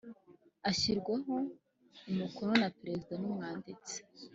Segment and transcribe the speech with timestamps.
[0.71, 1.35] ishyirwaho
[2.09, 3.97] umukono na Perezida n umwanditsi